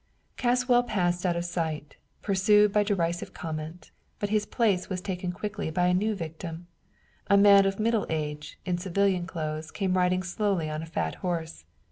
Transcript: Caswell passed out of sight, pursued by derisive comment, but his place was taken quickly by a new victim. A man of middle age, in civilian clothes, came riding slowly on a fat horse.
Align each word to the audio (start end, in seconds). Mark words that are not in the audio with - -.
Caswell 0.35 0.81
passed 0.81 1.27
out 1.27 1.35
of 1.35 1.45
sight, 1.45 1.95
pursued 2.23 2.73
by 2.73 2.81
derisive 2.81 3.35
comment, 3.35 3.91
but 4.17 4.31
his 4.31 4.47
place 4.47 4.89
was 4.89 4.99
taken 4.99 5.31
quickly 5.31 5.69
by 5.69 5.85
a 5.85 5.93
new 5.93 6.15
victim. 6.15 6.65
A 7.27 7.37
man 7.37 7.67
of 7.67 7.79
middle 7.79 8.07
age, 8.09 8.57
in 8.65 8.79
civilian 8.79 9.27
clothes, 9.27 9.69
came 9.69 9.95
riding 9.95 10.23
slowly 10.23 10.71
on 10.71 10.81
a 10.81 10.87
fat 10.87 11.13
horse. 11.21 11.65